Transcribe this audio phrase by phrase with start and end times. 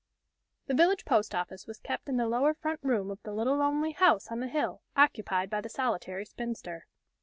[0.65, 3.91] The village post office was kept in the lower front room of the little lonely
[3.91, 6.87] house on the hill, occupied by the solitary spinster.